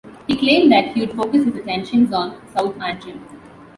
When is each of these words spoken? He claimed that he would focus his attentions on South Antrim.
He 0.25 0.35
claimed 0.35 0.71
that 0.71 0.93
he 0.93 1.01
would 1.01 1.11
focus 1.15 1.45
his 1.45 1.57
attentions 1.57 2.11
on 2.11 2.35
South 2.55 2.75
Antrim. 2.81 3.21